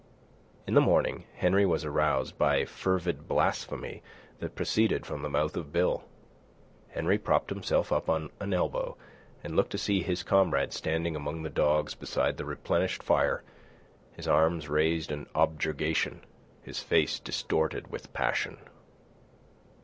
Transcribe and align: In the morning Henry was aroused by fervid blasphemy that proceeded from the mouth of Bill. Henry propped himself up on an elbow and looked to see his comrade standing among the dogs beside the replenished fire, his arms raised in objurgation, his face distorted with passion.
In 0.65 0.73
the 0.73 0.81
morning 0.81 1.25
Henry 1.35 1.63
was 1.63 1.85
aroused 1.85 2.35
by 2.35 2.65
fervid 2.65 3.27
blasphemy 3.27 4.01
that 4.39 4.55
proceeded 4.55 5.05
from 5.05 5.21
the 5.21 5.29
mouth 5.29 5.55
of 5.55 5.71
Bill. 5.71 6.05
Henry 6.89 7.19
propped 7.19 7.51
himself 7.51 7.91
up 7.91 8.09
on 8.09 8.31
an 8.39 8.51
elbow 8.51 8.97
and 9.43 9.55
looked 9.55 9.69
to 9.73 9.77
see 9.77 10.01
his 10.01 10.23
comrade 10.23 10.73
standing 10.73 11.15
among 11.15 11.43
the 11.43 11.51
dogs 11.51 11.93
beside 11.93 12.37
the 12.37 12.45
replenished 12.45 13.03
fire, 13.03 13.43
his 14.13 14.27
arms 14.27 14.67
raised 14.67 15.11
in 15.11 15.27
objurgation, 15.35 16.21
his 16.63 16.79
face 16.81 17.19
distorted 17.19 17.91
with 17.91 18.11
passion. 18.11 18.57